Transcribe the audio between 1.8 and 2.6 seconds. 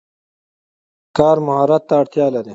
ته اړتیا لري.